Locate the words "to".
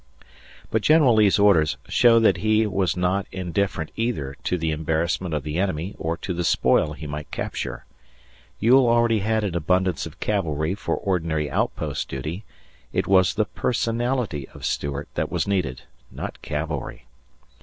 4.45-4.57, 6.17-6.33